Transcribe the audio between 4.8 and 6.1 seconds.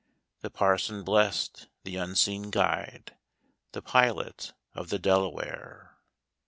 the Delaware.